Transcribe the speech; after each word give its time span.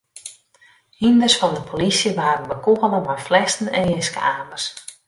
Hynders 0.97 1.35
fan 1.39 1.53
de 1.55 1.61
polysje 1.69 2.11
waarden 2.19 2.49
bekûgele 2.51 2.99
mei 3.07 3.19
flessen 3.27 3.67
en 3.77 3.89
jiske-amers. 3.91 4.65